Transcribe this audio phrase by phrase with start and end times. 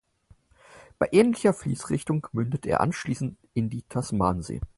[0.97, 4.59] Bei ähnlicher Fließrichtung mündet er anschließend in die Tasmansee.